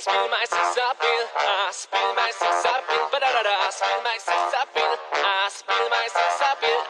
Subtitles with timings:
[0.00, 1.24] spill my sex appeal.
[1.34, 3.08] I spill my sex appeal.
[3.10, 3.70] Ba-da-da-da.
[3.70, 4.94] Spill my sex appeal.
[5.12, 6.82] I spill my sex appeal.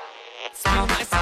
[0.53, 1.18] Spill my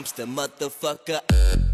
[0.00, 1.69] Trumpster, motherfucker.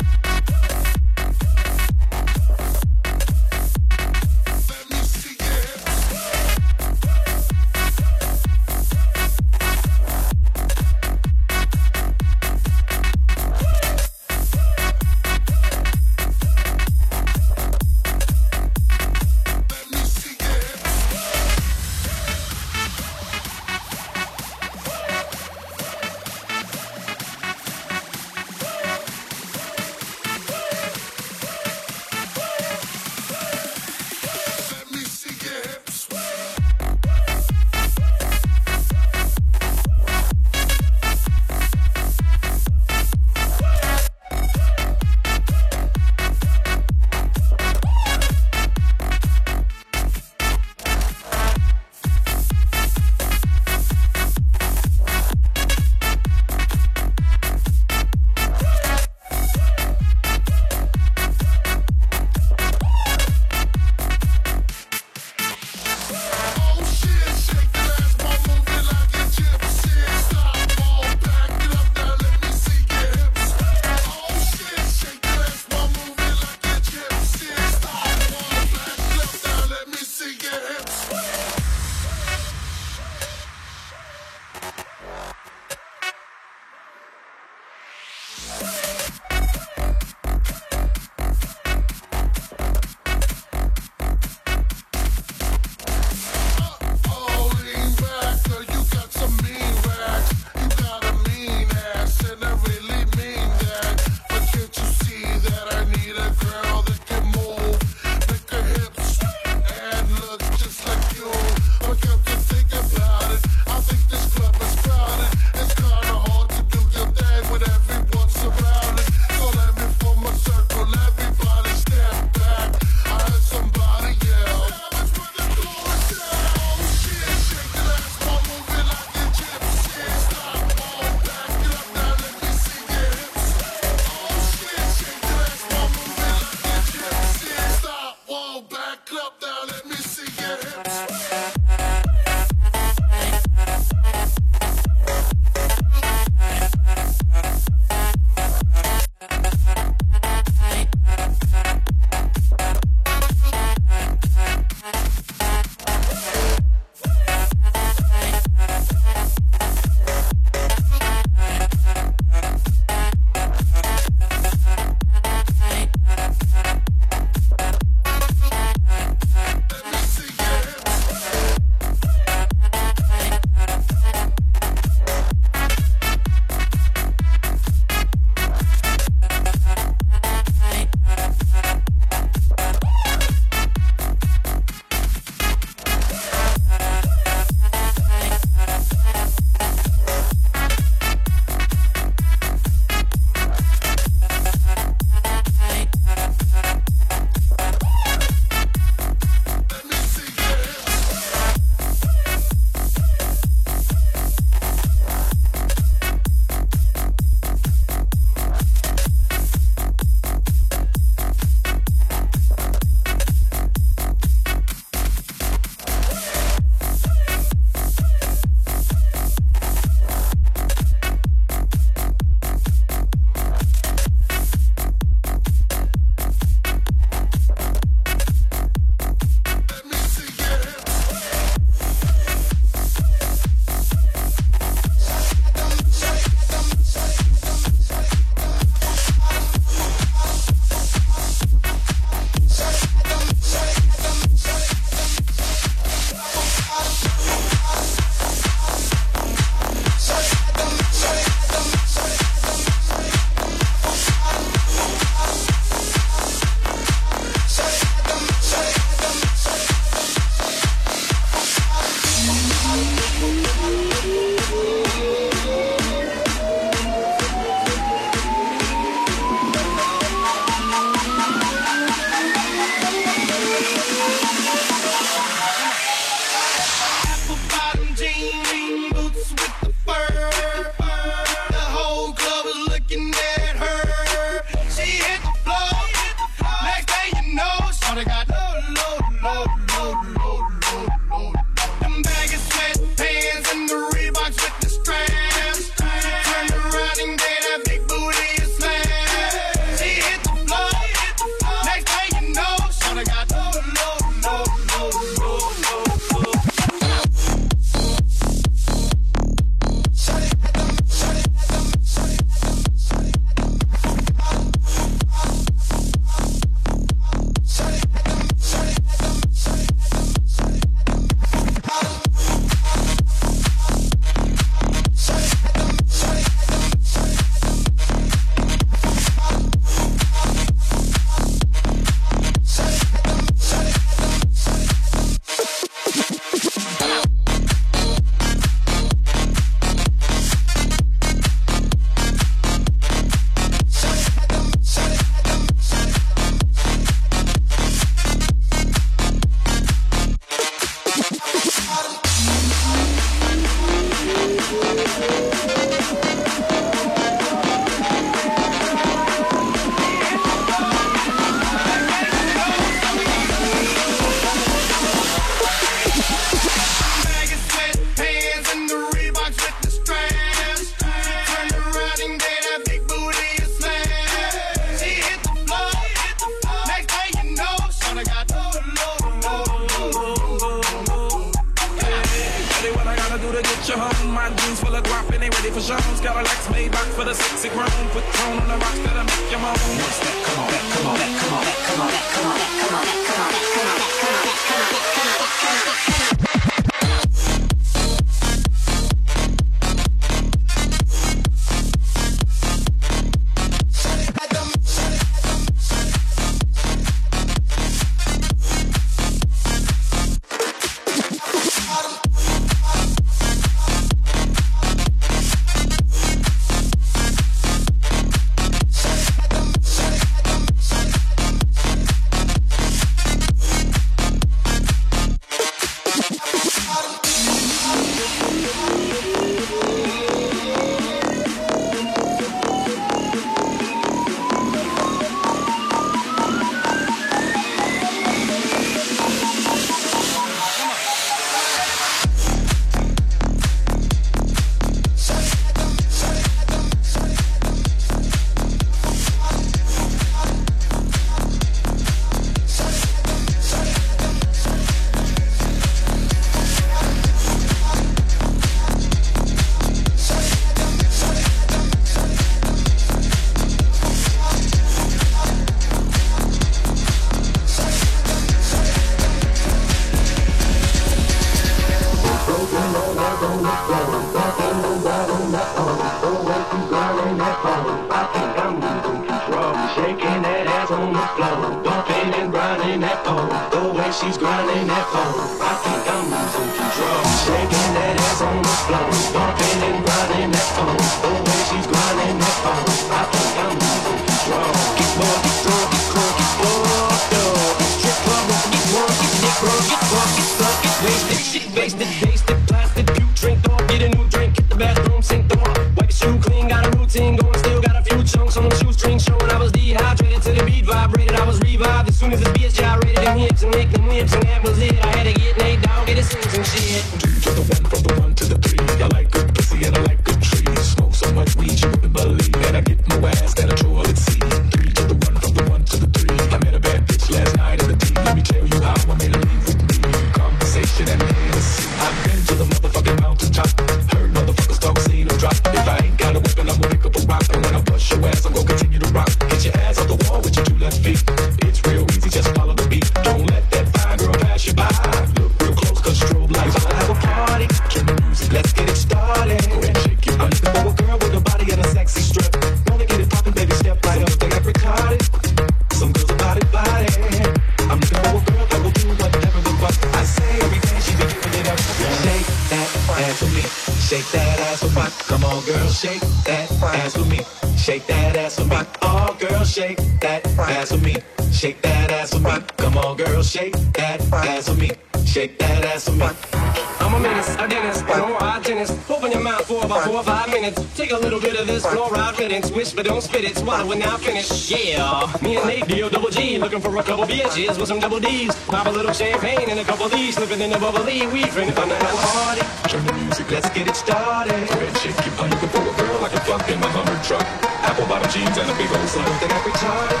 [581.62, 583.36] floor blow out and swish, but don't spit it.
[583.36, 584.50] Swallow and now finish.
[584.50, 585.10] Yeah.
[585.22, 588.34] Me and Nate, D-O double G, looking for a couple bitches with some double D's.
[588.46, 591.06] Pop a little champagne and a couple of these, slipping in the bubbly.
[591.08, 592.42] We drinking from the party.
[592.68, 594.34] Turn the music, let's get it started.
[594.34, 597.26] Red chick, keep on looking for a girl like a fuck in my Hummer truck.
[597.64, 599.08] Apple bottom jeans and a big old slut.
[599.20, 600.00] They got retarded.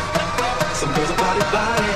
[0.74, 1.92] Some girls are body body.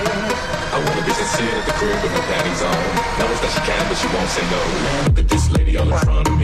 [0.73, 2.83] I wanna be sincere at the crib with no panties on.
[3.21, 4.61] Knows that she can, but she won't say no.
[5.07, 6.42] Look at this lady all in front of me.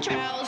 [0.00, 0.47] trials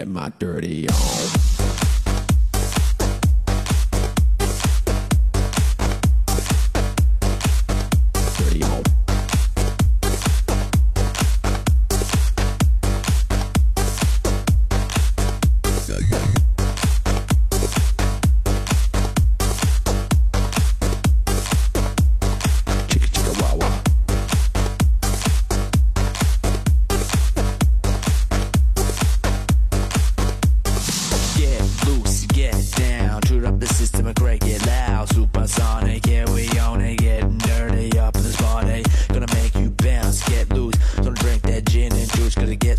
[0.00, 0.79] get my dirty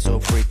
[0.01, 0.50] so freaky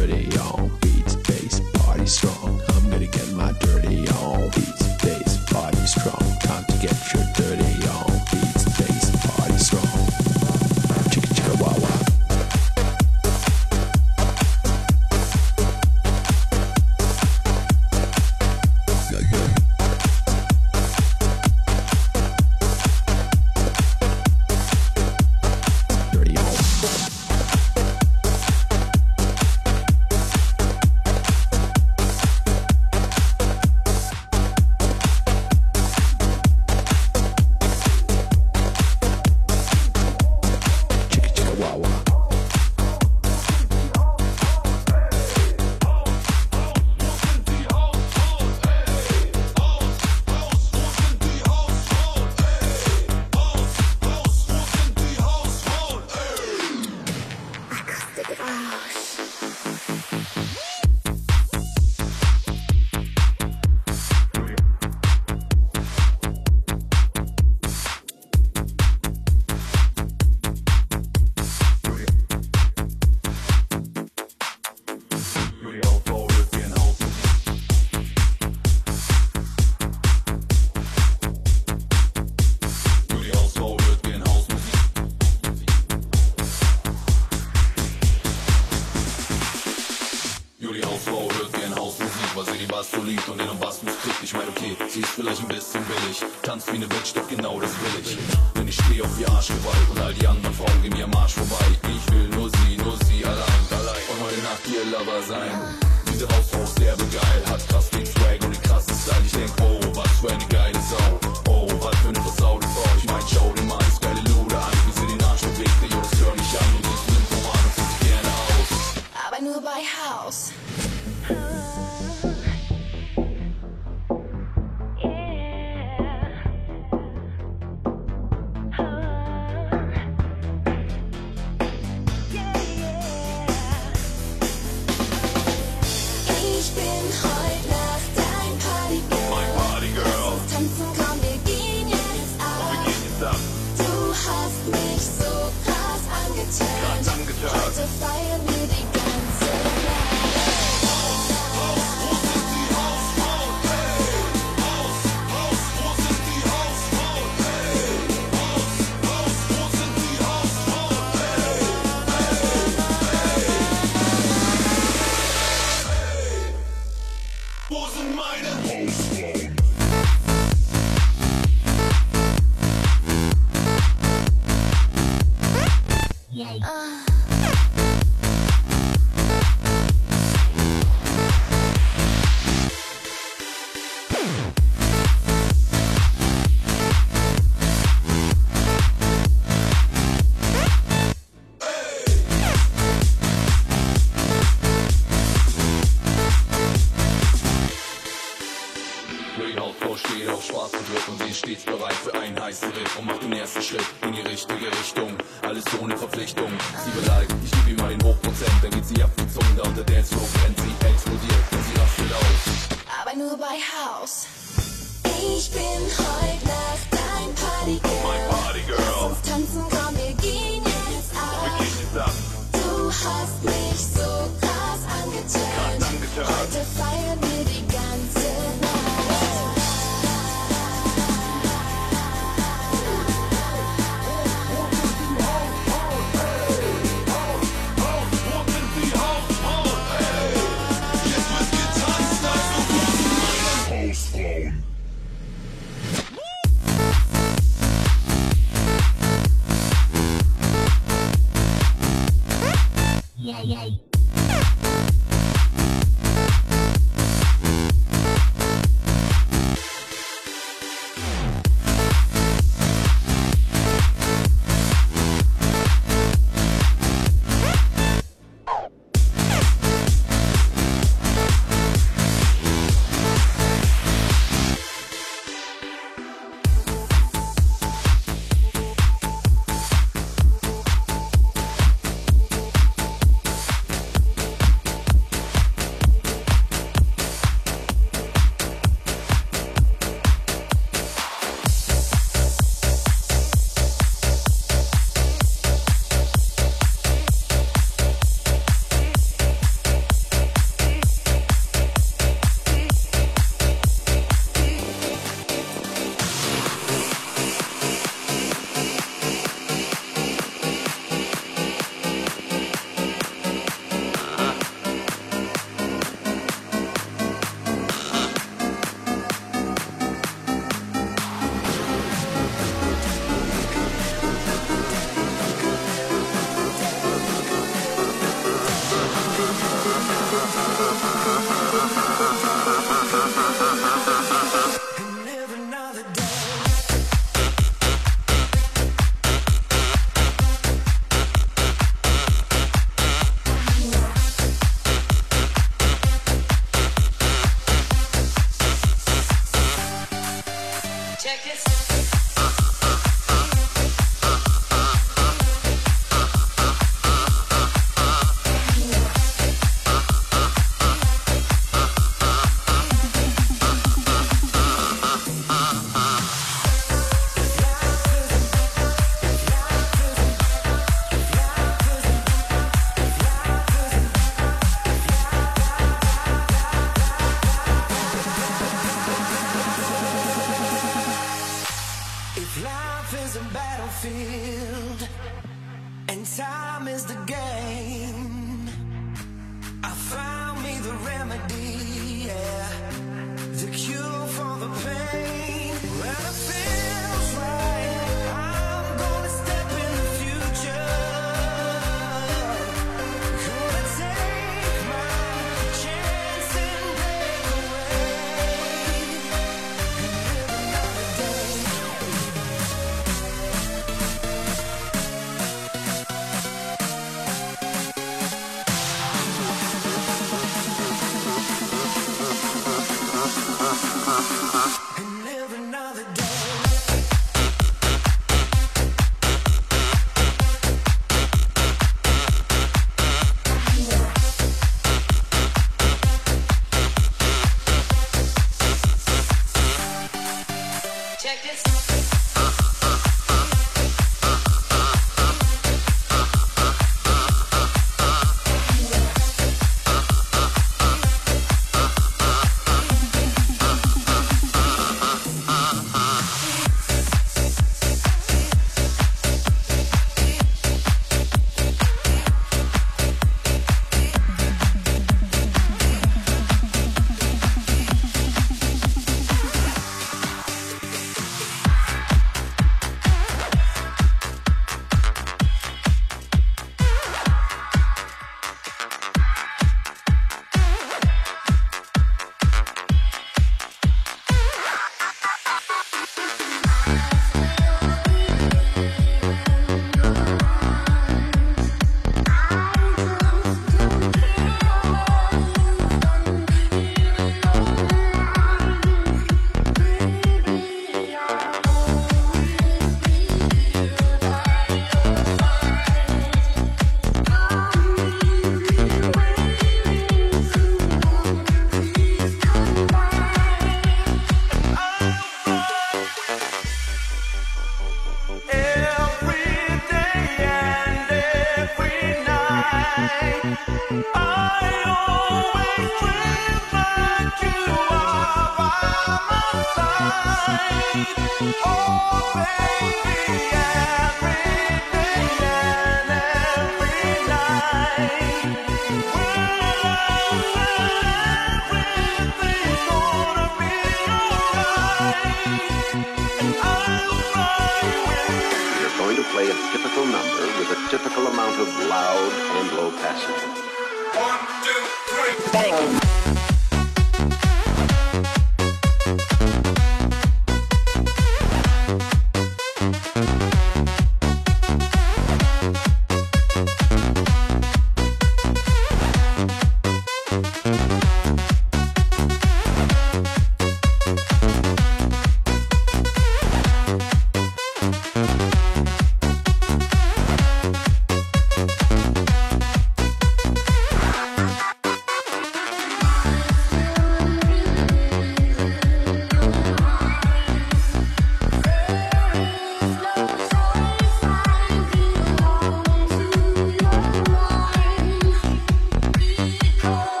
[599.63, 600.00] You're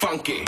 [0.00, 0.44] Funky.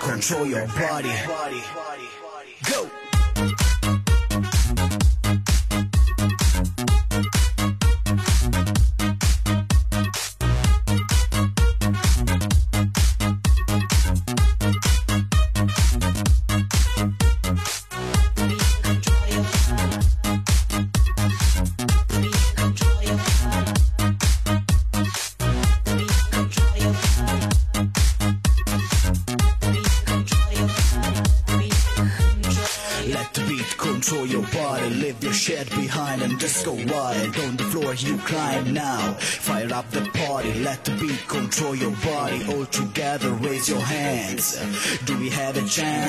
[0.00, 1.12] Control your body.
[2.70, 2.93] Go.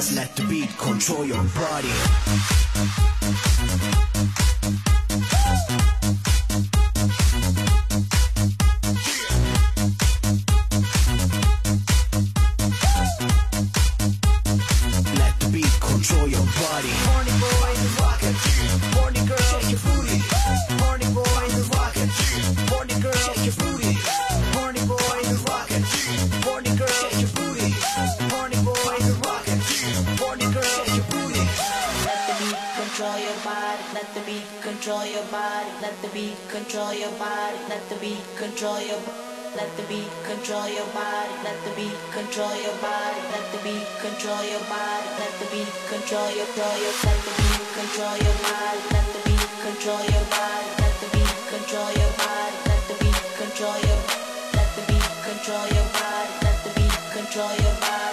[0.05, 2.64] Just let the beat control your body.
[34.85, 35.71] control your body.
[35.81, 37.57] Let the beat control your body.
[37.69, 39.01] Let the beat control your
[39.57, 41.33] Let the beat control your body.
[41.41, 43.17] Let the beat control your body.
[43.33, 45.09] Let the beat control your body.
[45.17, 48.77] Let the beat control your body, Let the beat control your body.
[48.93, 50.69] Let the beat control your body.
[50.77, 52.55] Let the beat control your body.
[52.69, 53.99] Let the beat control your
[54.53, 56.33] Let the beat control your body.
[56.45, 58.04] Let the beat control your body.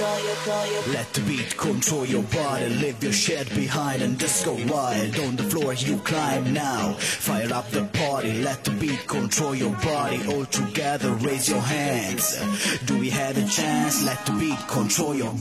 [0.00, 5.16] Let the beat control your body, leave your shit behind and just go wild.
[5.20, 8.42] On the floor you climb now, fire up the party.
[8.42, 12.36] Let the beat control your body, all together raise your hands.
[12.86, 14.04] Do we have a chance?
[14.04, 15.34] Let the beat control your.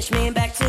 [0.00, 0.59] Push me back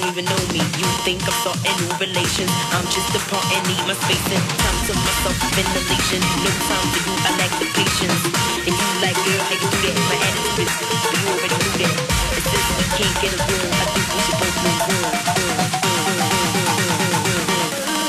[0.00, 0.60] don't even know me.
[0.80, 2.50] You think I'm starting new relations.
[2.72, 6.20] I'm just a part and need my space and time to myself ventilation.
[6.40, 8.22] No time for you, I lack the patience.
[8.64, 9.96] And you like, girl, how you do that?
[10.08, 11.96] My attitude but you already knew that.
[12.36, 13.72] It says we can't get along.
[13.72, 15.14] I think we should both move on.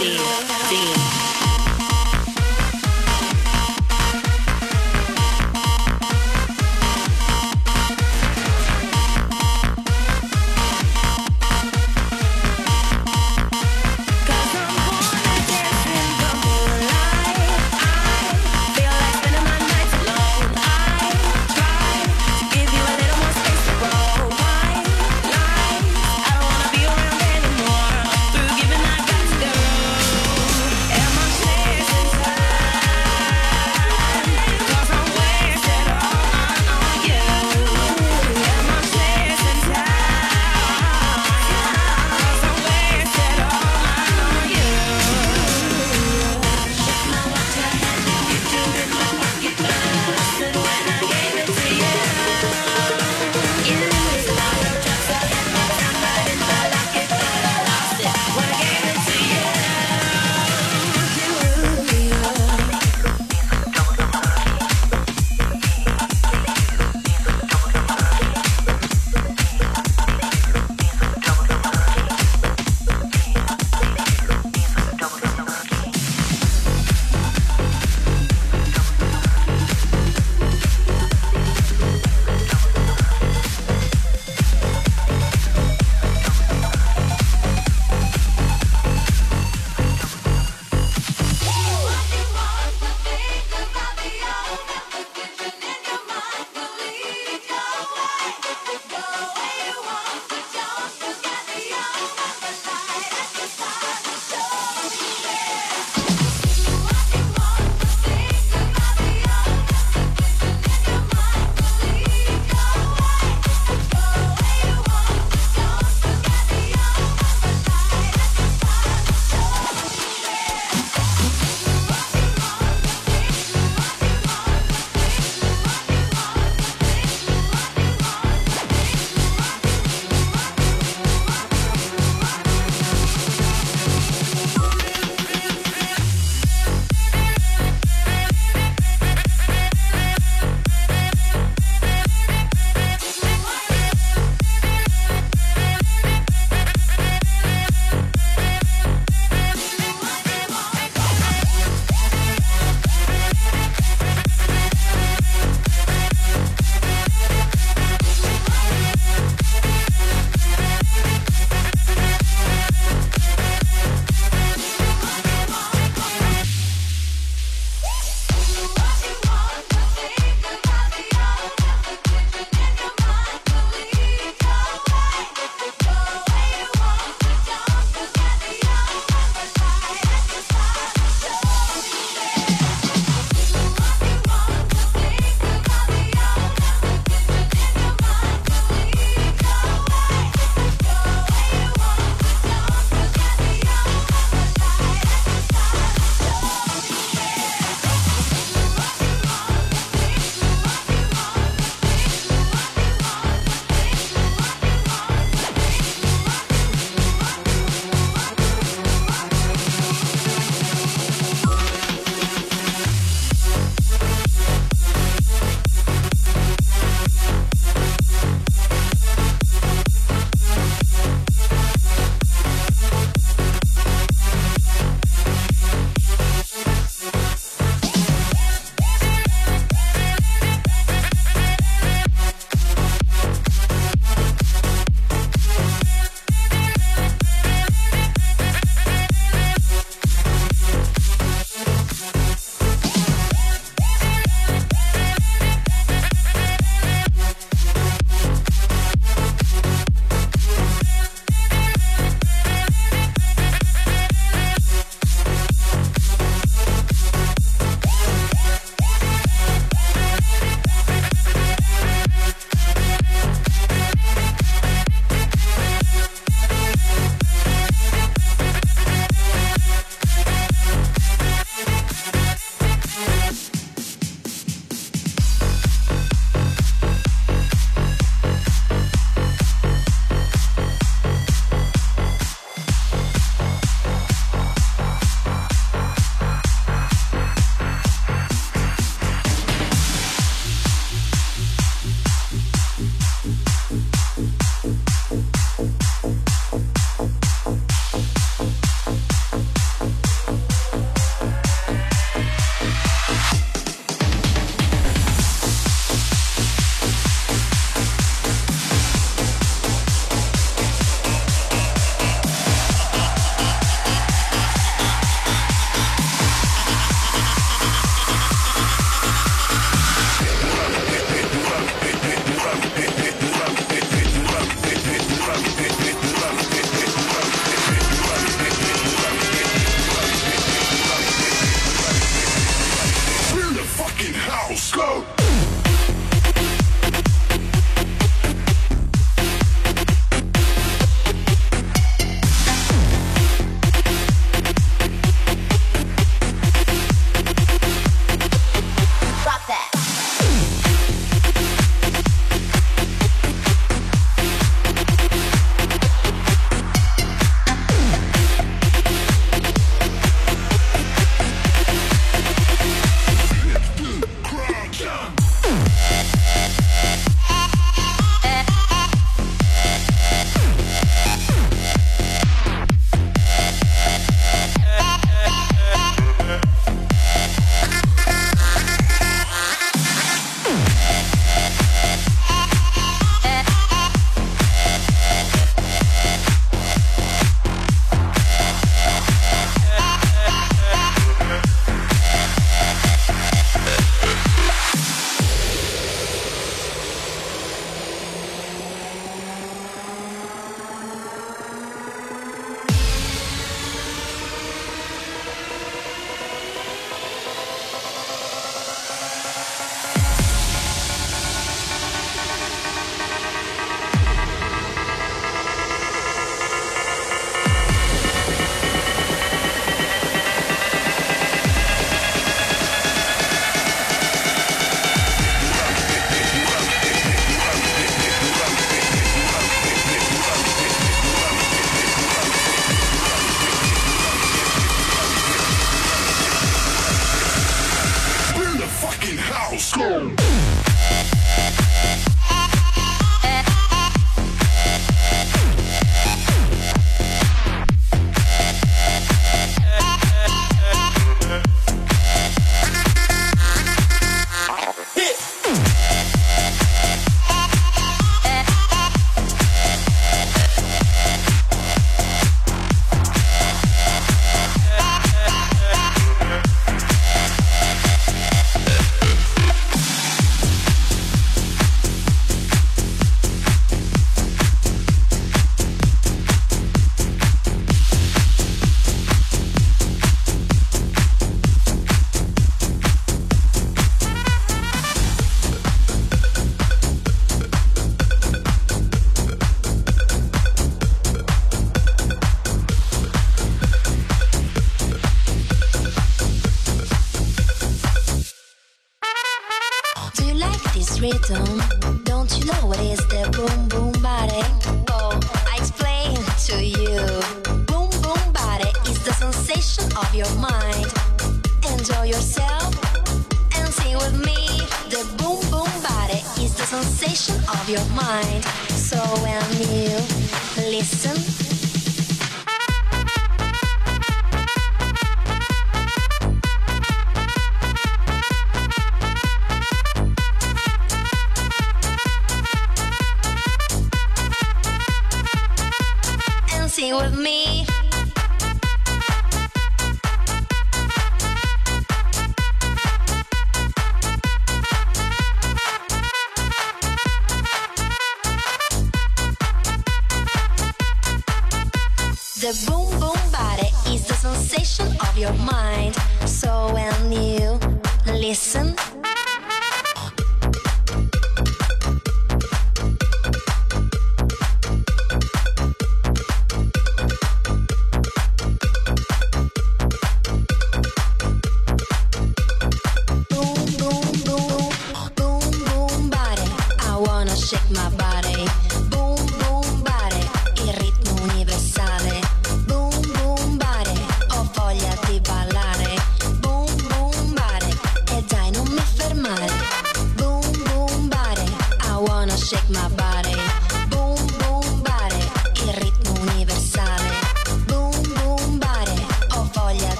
[0.00, 1.03] Damn, damn.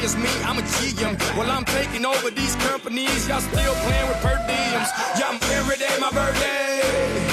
[0.00, 1.18] Y'all me, I'm a GM.
[1.36, 3.26] Well, I'm taking over these companies.
[3.28, 4.90] Y'all still playing with per diems.
[5.18, 6.80] I'm every day my birthday.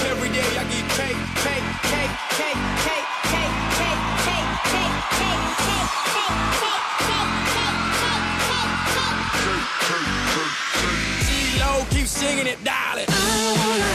[0.09, 5.45] Every day I get cake, cake, cake, cake, cake, cake, cake, cake, cake, cake, cake,
[11.91, 13.05] keep singing it, darling.
[13.07, 13.94] I wanna have some